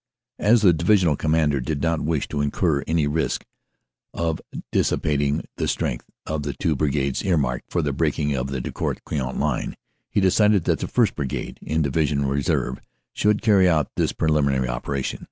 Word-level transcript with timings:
"As 0.39 0.63
the 0.63 0.73
Divisional 0.73 1.15
Commander 1.15 1.59
did 1.59 1.83
not 1.83 2.01
wish 2.01 2.27
to 2.29 2.41
incur 2.41 2.81
any 2.87 3.05
risk 3.05 3.45
of 4.15 4.41
dissipating 4.71 5.45
the 5.57 5.67
strength 5.67 6.09
of 6.25 6.41
the 6.41 6.53
two 6.53 6.75
brigades 6.75 7.23
earmarked 7.23 7.69
for 7.71 7.83
the 7.83 7.93
breaking 7.93 8.33
of 8.33 8.47
the 8.47 8.61
Drocourt 8.61 9.03
Queant 9.05 9.37
line, 9.39 9.75
he 10.09 10.19
decided 10.19 10.63
that 10.63 10.79
the 10.79 10.87
1st. 10.87 11.13
Brigade 11.13 11.59
in 11.61 11.83
Divisional 11.83 12.31
Reserve 12.31 12.81
should 13.13 13.43
carry 13.43 13.69
out 13.69 13.91
this 13.95 14.11
preliminary 14.11 14.67
operation. 14.67 15.19